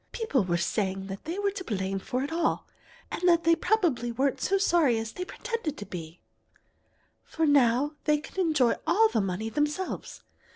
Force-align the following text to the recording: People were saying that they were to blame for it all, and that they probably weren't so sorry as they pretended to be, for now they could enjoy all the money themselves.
People 0.13 0.43
were 0.43 0.57
saying 0.57 1.05
that 1.05 1.25
they 1.25 1.37
were 1.37 1.51
to 1.51 1.63
blame 1.63 1.99
for 1.99 2.23
it 2.23 2.31
all, 2.31 2.67
and 3.11 3.21
that 3.29 3.43
they 3.43 3.55
probably 3.55 4.11
weren't 4.11 4.41
so 4.41 4.57
sorry 4.57 4.97
as 4.97 5.11
they 5.11 5.23
pretended 5.23 5.77
to 5.77 5.85
be, 5.85 6.21
for 7.23 7.45
now 7.45 7.93
they 8.05 8.17
could 8.17 8.39
enjoy 8.39 8.73
all 8.87 9.09
the 9.09 9.21
money 9.21 9.47
themselves. 9.47 10.23